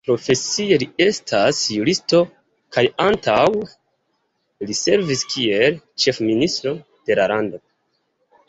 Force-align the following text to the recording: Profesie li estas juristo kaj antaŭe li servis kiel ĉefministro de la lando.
Profesie 0.07 0.77
li 0.83 0.85
estas 1.03 1.59
juristo 1.75 2.21
kaj 2.77 2.83
antaŭe 3.05 3.61
li 4.71 4.79
servis 4.81 5.23
kiel 5.35 5.81
ĉefministro 6.05 6.73
de 7.11 7.21
la 7.21 7.33
lando. 7.35 7.63